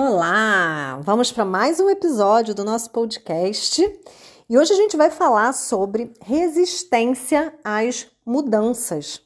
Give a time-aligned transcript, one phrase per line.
[0.00, 1.00] Olá!
[1.02, 3.82] Vamos para mais um episódio do nosso podcast
[4.48, 9.20] e hoje a gente vai falar sobre resistência às mudanças.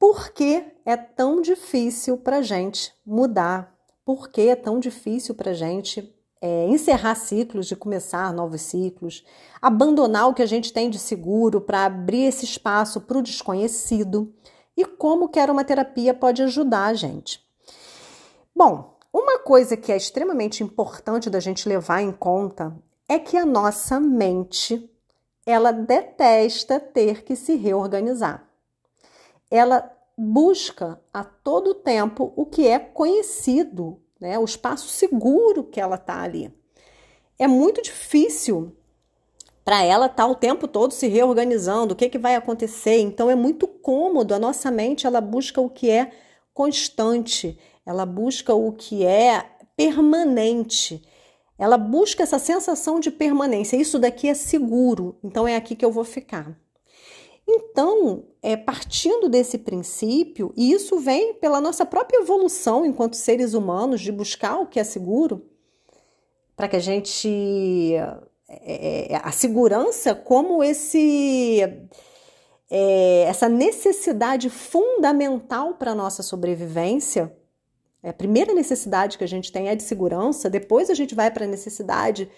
[0.00, 3.72] Por que é tão difícil para gente mudar?
[4.04, 9.24] Por que é tão difícil para gente é, encerrar ciclos, de começar novos ciclos,
[9.62, 14.34] abandonar o que a gente tem de seguro para abrir esse espaço para o desconhecido?
[14.76, 17.46] E como que uma terapia pode ajudar a gente?
[18.52, 22.76] Bom, uma coisa que é extremamente importante da gente levar em conta
[23.08, 24.90] é que a nossa mente
[25.46, 28.46] ela detesta ter que se reorganizar.
[29.50, 34.38] Ela busca a todo tempo o que é conhecido, né?
[34.38, 36.52] o espaço seguro que ela está ali.
[37.38, 38.76] É muito difícil
[39.64, 42.98] para ela estar tá o tempo todo se reorganizando, o que, que vai acontecer.
[42.98, 46.12] Então é muito cômodo, a nossa mente ela busca o que é
[46.52, 51.02] constante, ela busca o que é permanente.
[51.56, 53.76] Ela busca essa sensação de permanência.
[53.76, 56.58] Isso daqui é seguro, então é aqui que eu vou ficar.
[57.48, 64.00] Então, é partindo desse princípio, e isso vem pela nossa própria evolução enquanto seres humanos
[64.00, 65.46] de buscar o que é seguro,
[66.56, 67.94] para que a gente
[68.48, 71.60] é, é, a segurança como esse
[72.68, 77.45] é, essa necessidade fundamental para a nossa sobrevivência é,
[78.08, 81.44] a primeira necessidade que a gente tem é de segurança, depois a gente vai para
[81.44, 82.30] a necessidade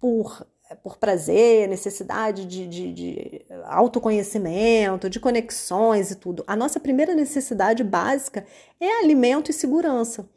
[0.00, 0.46] por,
[0.82, 6.44] por prazer, necessidade de, de, de autoconhecimento, de conexões e tudo.
[6.46, 8.46] A nossa primeira necessidade básica
[8.80, 10.28] é alimento e segurança.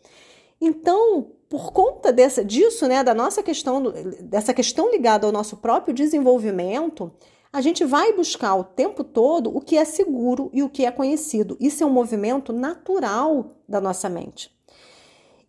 [0.61, 3.83] Então, por conta dessa, disso, né, da nossa questão,
[4.21, 7.11] dessa questão ligada ao nosso próprio desenvolvimento,
[7.51, 10.91] a gente vai buscar o tempo todo o que é seguro e o que é
[10.91, 11.57] conhecido.
[11.59, 14.58] Isso é um movimento natural da nossa mente.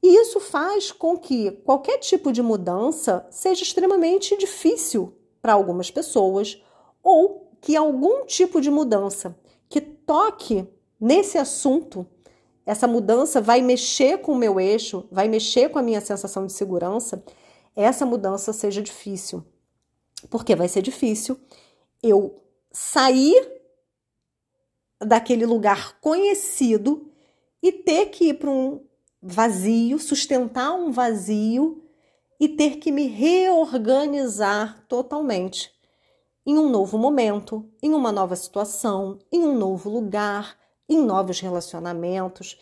[0.03, 6.63] E isso faz com que qualquer tipo de mudança seja extremamente difícil para algumas pessoas
[7.03, 10.67] ou que algum tipo de mudança que toque
[10.99, 12.07] nesse assunto,
[12.65, 16.53] essa mudança vai mexer com o meu eixo, vai mexer com a minha sensação de
[16.53, 17.23] segurança,
[17.77, 19.45] essa mudança seja difícil.
[20.29, 21.39] Porque vai ser difícil
[22.03, 23.61] eu sair
[25.01, 27.11] daquele lugar conhecido
[27.63, 28.85] e ter que ir para um
[29.23, 31.83] vazio, sustentar um vazio
[32.39, 35.71] e ter que me reorganizar totalmente
[36.47, 40.57] em um novo momento, em uma nova situação, em um novo lugar,
[40.89, 42.59] em novos relacionamentos,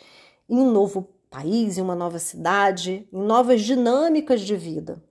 [0.48, 5.02] em um novo país, em uma nova cidade, em novas dinâmicas de vida.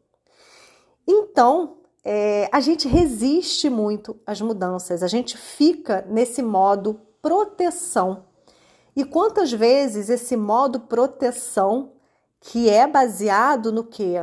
[1.08, 8.27] Então, é, a gente resiste muito às mudanças, a gente fica nesse modo proteção
[8.98, 11.92] e quantas vezes esse modo proteção,
[12.40, 14.16] que é baseado no que?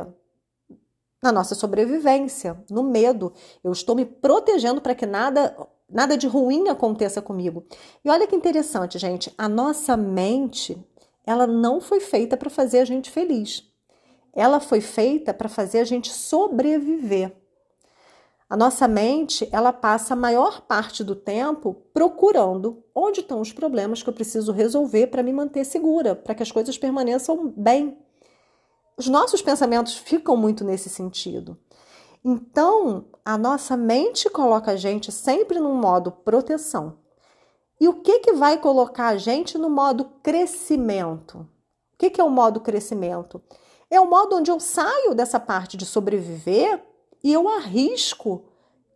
[1.23, 3.31] Na nossa sobrevivência, no medo.
[3.63, 5.55] Eu estou me protegendo para que nada,
[5.89, 7.65] nada de ruim aconteça comigo.
[8.03, 10.77] E olha que interessante, gente, a nossa mente,
[11.25, 13.63] ela não foi feita para fazer a gente feliz.
[14.33, 17.33] Ela foi feita para fazer a gente sobreviver.
[18.47, 24.03] A nossa mente, ela passa a maior parte do tempo procurando onde estão os problemas
[24.03, 27.97] que eu preciso resolver para me manter segura, para que as coisas permaneçam bem.
[28.95, 31.57] Os nossos pensamentos ficam muito nesse sentido.
[32.23, 36.99] Então, a nossa mente coloca a gente sempre no modo proteção.
[37.81, 41.39] E o que, que vai colocar a gente no modo crescimento?
[41.39, 43.41] O que, que é o modo crescimento?
[43.89, 46.81] É o modo onde eu saio dessa parte de sobreviver
[47.25, 48.45] e eu arrisco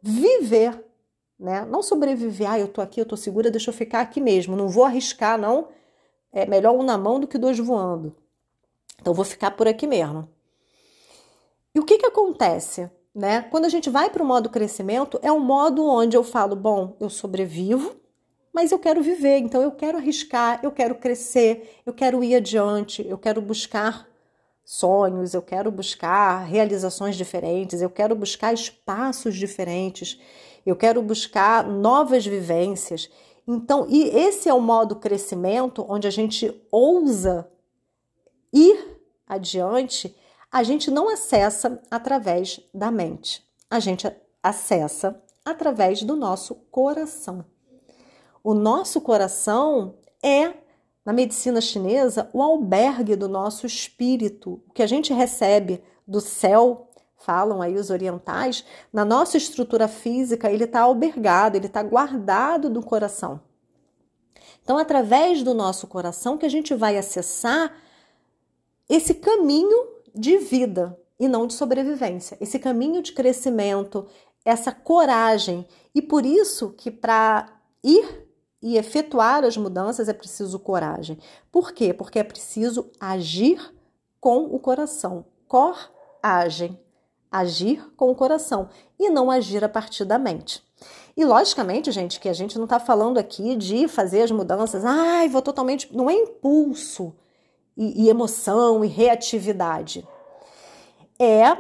[0.03, 0.85] viver,
[1.40, 1.66] né?
[1.66, 4.69] Não sobreviver, ah, eu tô aqui, eu tô segura, deixa eu ficar aqui mesmo, não
[4.69, 5.69] vou arriscar, não.
[6.31, 8.16] É melhor um na mão do que dois voando.
[9.01, 10.29] Então vou ficar por aqui mesmo.
[11.73, 13.41] E o que que acontece, né?
[13.50, 16.95] Quando a gente vai para o modo crescimento, é um modo onde eu falo, bom,
[17.00, 17.95] eu sobrevivo,
[18.53, 23.03] mas eu quero viver, então eu quero arriscar, eu quero crescer, eu quero ir adiante,
[23.07, 24.07] eu quero buscar
[24.71, 30.21] sonhos, eu quero buscar realizações diferentes, eu quero buscar espaços diferentes,
[30.63, 33.10] eu quero buscar novas vivências.
[33.48, 37.50] Então, e esse é o modo crescimento onde a gente ousa
[38.54, 40.16] ir adiante,
[40.51, 43.44] a gente não acessa através da mente.
[43.71, 44.07] A gente
[44.44, 47.44] acessa através do nosso coração.
[48.44, 50.54] O nosso coração é
[51.09, 56.88] na medicina chinesa, o albergue do nosso espírito, o que a gente recebe do céu,
[57.17, 58.63] falam aí os orientais,
[58.94, 63.41] na nossa estrutura física, ele está albergado, ele está guardado no coração.
[64.61, 67.75] Então, através do nosso coração, que a gente vai acessar
[68.88, 74.06] esse caminho de vida e não de sobrevivência, esse caminho de crescimento,
[74.45, 75.65] essa coragem.
[75.95, 77.51] E por isso que para
[77.83, 78.29] ir
[78.61, 81.17] e efetuar as mudanças é preciso coragem.
[81.51, 81.94] Por quê?
[81.94, 83.73] Porque é preciso agir
[84.19, 85.25] com o coração.
[85.47, 86.77] Coragem.
[87.31, 90.63] Agir com o coração e não agir a partir da mente.
[91.15, 95.29] E logicamente, gente, que a gente não está falando aqui de fazer as mudanças, ai,
[95.29, 95.95] vou totalmente.
[95.95, 97.13] Não é impulso
[97.77, 100.07] e, e emoção e reatividade.
[101.19, 101.57] É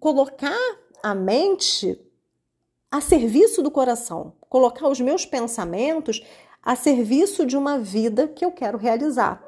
[0.00, 0.58] colocar
[1.02, 2.00] a mente
[2.90, 6.22] a serviço do coração, colocar os meus pensamentos
[6.62, 9.42] a serviço de uma vida que eu quero realizar.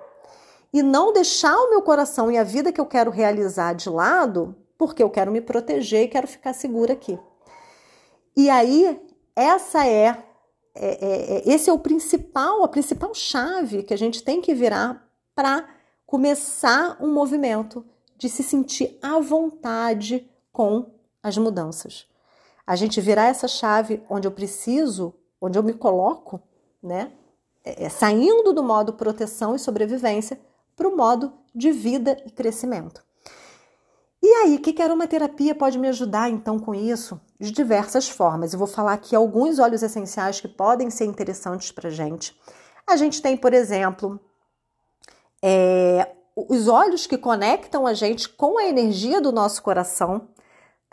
[0.73, 4.57] E não deixar o meu coração e a vida que eu quero realizar de lado,
[4.79, 7.19] porque eu quero me proteger e quero ficar segura aqui.
[8.35, 8.99] E aí,
[9.37, 10.17] essa é, é,
[10.75, 15.07] é, é esse é o principal, a principal chave que a gente tem que virar
[15.35, 15.69] para
[16.07, 17.85] começar um movimento
[18.17, 22.07] de se sentir à vontade com as mudanças
[22.67, 26.41] a gente virar essa chave onde eu preciso, onde eu me coloco,
[26.83, 27.13] né?
[27.65, 30.41] É, é saindo do modo proteção e sobrevivência
[30.77, 33.03] para o modo de vida e crescimento.
[34.23, 37.21] E aí, o que, que a aromaterapia pode me ajudar então com isso?
[37.39, 38.53] De diversas formas.
[38.53, 42.35] Eu vou falar aqui alguns óleos essenciais que podem ser interessantes para gente.
[42.87, 44.19] A gente tem, por exemplo,
[45.43, 50.29] é, os óleos que conectam a gente com a energia do nosso coração,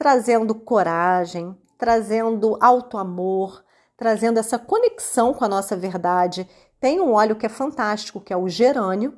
[0.02, 3.64] trazendo coragem, trazendo alto amor,
[3.96, 6.50] trazendo essa conexão com a nossa verdade.
[6.80, 9.16] Tem um óleo que é fantástico, que é o gerânio.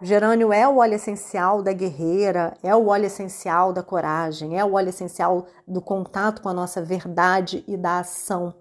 [0.00, 4.64] O gerânio é o óleo essencial da guerreira, é o óleo essencial da coragem, é
[4.64, 8.52] o óleo essencial do contato com a nossa verdade e da ação.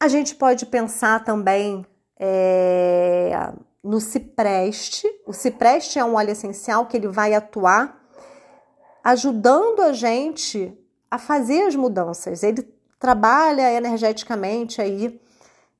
[0.00, 1.84] A gente pode pensar também
[2.18, 3.52] é,
[3.84, 5.06] no cipreste.
[5.26, 8.07] O cipreste é um óleo essencial que ele vai atuar
[9.08, 10.76] ajudando a gente
[11.10, 12.42] a fazer as mudanças.
[12.42, 12.62] Ele
[12.98, 15.18] trabalha energeticamente aí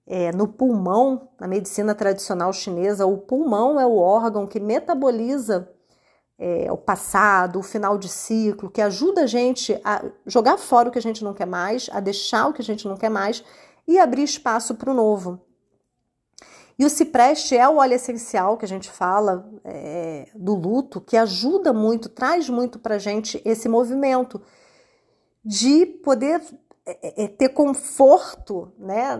[0.07, 5.71] é, no pulmão, na medicina tradicional chinesa, o pulmão é o órgão que metaboliza
[6.39, 10.93] é, o passado, o final de ciclo, que ajuda a gente a jogar fora o
[10.93, 13.45] que a gente não quer mais, a deixar o que a gente não quer mais
[13.87, 15.39] e abrir espaço para o novo.
[16.79, 21.17] E o cipreste é o óleo essencial que a gente fala é, do luto, que
[21.17, 24.41] ajuda muito, traz muito para gente esse movimento
[25.45, 26.41] de poder
[26.87, 29.19] é, é, é, ter conforto, né?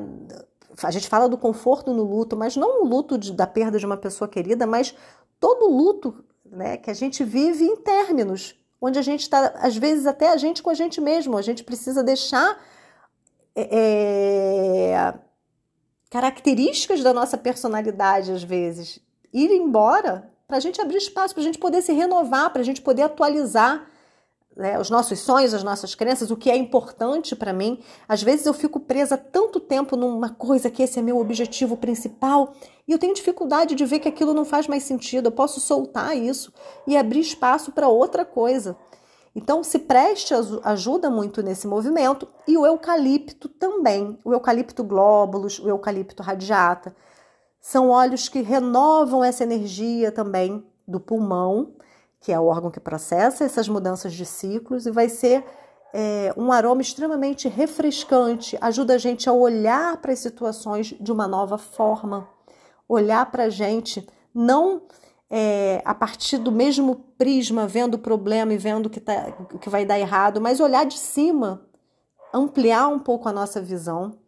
[0.81, 3.87] A gente fala do conforto no luto, mas não o luto de, da perda de
[3.87, 4.95] uma pessoa querida, mas
[5.41, 9.77] todo o luto né, que a gente vive em términos, onde a gente está, às
[9.77, 11.37] vezes, até a gente com a gente mesmo.
[11.37, 12.57] A gente precisa deixar
[13.57, 15.28] é, é
[16.11, 19.01] características da nossa personalidade, às vezes,
[19.33, 22.65] ir embora para a gente abrir espaço, para a gente poder se renovar, para a
[22.65, 23.87] gente poder atualizar
[24.57, 27.81] né, os nossos sonhos, as nossas crenças, o que é importante para mim.
[28.09, 32.55] Às vezes eu fico presa tanto tempo numa coisa que esse é meu objetivo principal
[32.87, 35.27] e eu tenho dificuldade de ver que aquilo não faz mais sentido.
[35.27, 36.53] Eu posso soltar isso
[36.87, 38.77] e abrir espaço para outra coisa.
[39.35, 40.35] Então, se preste
[40.65, 44.19] ajuda muito nesse movimento e o eucalipto também.
[44.25, 46.95] O eucalipto glóbulos, o eucalipto radiata.
[47.61, 51.75] São óleos que renovam essa energia também do pulmão
[52.21, 55.45] que é o órgão que processa essas mudanças de ciclos, e vai ser
[55.93, 61.29] é, um aroma extremamente refrescante, ajuda a gente a olhar para as situações de uma
[61.29, 62.29] nova forma,
[62.89, 64.83] olhar para a gente não
[65.31, 69.59] é, a partir do mesmo prisma, vendo o problema e vendo o que, tá, o
[69.59, 71.67] que vai dar errado, mas olhar de cima,
[72.33, 74.19] ampliar um pouco a nossa visão.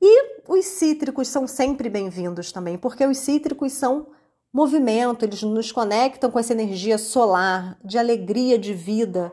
[0.00, 4.08] E os cítricos são sempre bem-vindos também, porque os cítricos são
[4.52, 9.32] movimento, eles nos conectam com essa energia solar, de alegria de vida,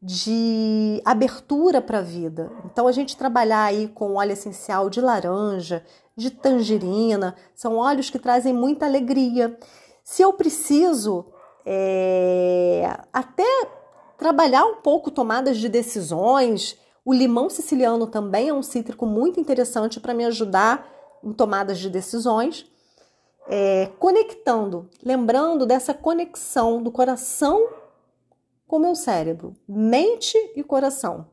[0.00, 2.52] de abertura para a vida.
[2.64, 5.84] Então, a gente trabalhar aí com óleo essencial de laranja,
[6.16, 9.58] de tangerina, são óleos que trazem muita alegria.
[10.02, 11.26] Se eu preciso
[11.64, 13.44] é, até
[14.16, 20.00] trabalhar um pouco tomadas de decisões, o limão siciliano também é um cítrico muito interessante
[20.00, 20.88] para me ajudar
[21.22, 22.66] em tomadas de decisões
[23.48, 27.68] é, conectando, lembrando dessa conexão do coração
[28.66, 31.28] com o meu cérebro, mente e coração,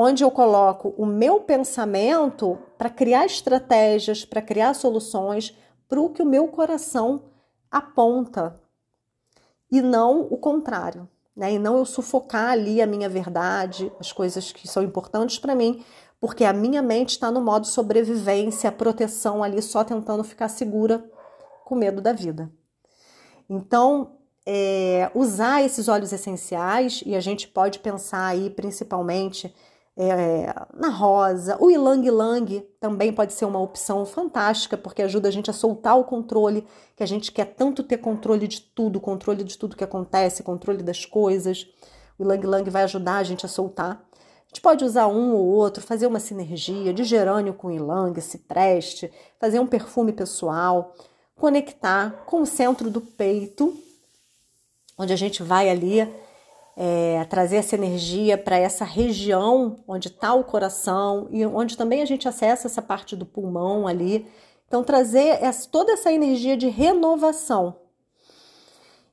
[0.00, 6.22] onde eu coloco o meu pensamento para criar estratégias, para criar soluções para o que
[6.22, 7.24] o meu coração
[7.68, 8.60] aponta
[9.68, 11.54] e não o contrário, né?
[11.54, 15.84] E não eu sufocar ali a minha verdade, as coisas que são importantes para mim,
[16.20, 21.04] porque a minha mente está no modo sobrevivência, proteção ali, só tentando ficar segura
[21.64, 22.48] com medo da vida.
[23.50, 24.12] Então,
[24.46, 29.52] é, usar esses óleos essenciais, e a gente pode pensar aí principalmente
[29.98, 31.56] é, na rosa.
[31.60, 35.98] O ilang ilang também pode ser uma opção fantástica, porque ajuda a gente a soltar
[35.98, 36.64] o controle,
[36.96, 40.84] que a gente quer tanto ter controle de tudo, controle de tudo que acontece, controle
[40.84, 41.66] das coisas.
[42.16, 44.04] O ilang ilang vai ajudar a gente a soltar.
[44.14, 48.38] A gente pode usar um ou outro, fazer uma sinergia de gerânio com ilang, se
[48.38, 50.94] preste, fazer um perfume pessoal,
[51.34, 53.76] conectar com o centro do peito,
[54.96, 56.08] onde a gente vai ali
[56.80, 62.06] é, trazer essa energia para essa região onde está o coração e onde também a
[62.06, 64.24] gente acessa essa parte do pulmão ali.
[64.68, 67.74] Então, trazer essa, toda essa energia de renovação.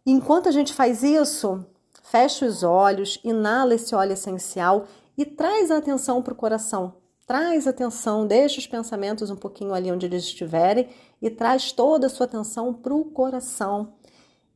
[0.05, 1.65] Enquanto a gente faz isso,
[2.03, 4.85] fecha os olhos, inala esse óleo essencial
[5.17, 6.93] e traz a atenção para o coração.
[7.25, 10.87] Traz atenção, deixa os pensamentos um pouquinho ali onde eles estiverem
[11.19, 13.95] e traz toda a sua atenção para o coração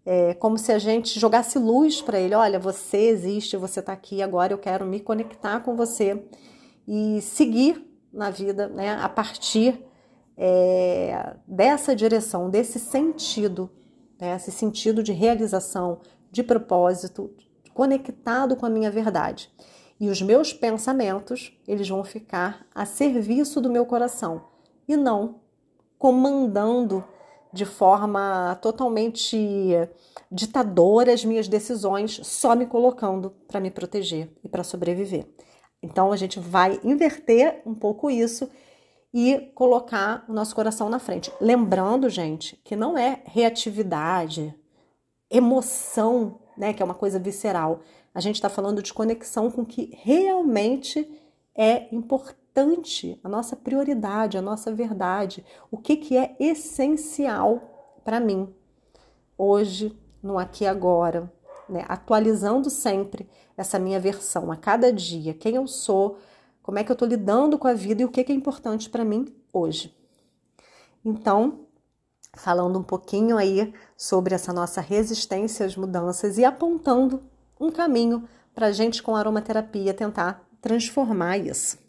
[0.06, 4.22] é como se a gente jogasse luz para ele: olha, você existe, você está aqui,
[4.22, 6.24] agora eu quero me conectar com você
[6.88, 9.86] e seguir na vida né, a partir
[10.36, 13.70] é, dessa direção, desse sentido,
[14.20, 16.00] né, esse sentido de realização,
[16.32, 17.32] de propósito,
[17.74, 19.52] conectado com a minha verdade.
[20.00, 24.46] E os meus pensamentos, eles vão ficar a serviço do meu coração
[24.88, 25.42] e não
[25.98, 27.04] comandando
[27.52, 29.38] de forma totalmente
[30.32, 35.26] ditadora as minhas decisões, só me colocando para me proteger e para sobreviver.
[35.82, 38.50] Então a gente vai inverter um pouco isso
[39.14, 41.32] e colocar o nosso coração na frente.
[41.42, 44.54] Lembrando, gente, que não é reatividade,
[45.30, 47.82] emoção, né, que é uma coisa visceral.
[48.14, 51.10] A gente está falando de conexão com o que realmente
[51.56, 58.20] é importante importante, a nossa prioridade, a nossa verdade, o que, que é essencial para
[58.20, 58.54] mim,
[59.38, 61.32] hoje, no aqui e agora,
[61.68, 61.86] né?
[61.88, 66.18] atualizando sempre essa minha versão a cada dia, quem eu sou,
[66.62, 68.90] como é que eu estou lidando com a vida e o que, que é importante
[68.90, 69.96] para mim hoje.
[71.04, 71.62] Então,
[72.36, 77.24] falando um pouquinho aí sobre essa nossa resistência às mudanças e apontando
[77.60, 81.89] um caminho para a gente com aromaterapia tentar transformar isso.